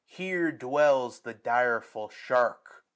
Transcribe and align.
Here 0.07 0.51
dwells 0.51 1.19
the 1.19 1.35
direful 1.35 2.09
shark. 2.09 2.83